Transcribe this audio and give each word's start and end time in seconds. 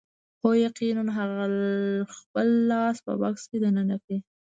هو 0.41 0.49
یقیناً 0.65 1.03
هغه 1.17 1.39
خپل 2.17 2.47
لاس 2.71 2.97
په 3.05 3.13
بکس 3.21 3.43
کې 3.49 3.57
دننه 3.63 3.97
کړ 4.03 4.11